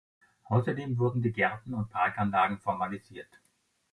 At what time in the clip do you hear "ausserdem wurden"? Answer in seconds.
0.45-1.21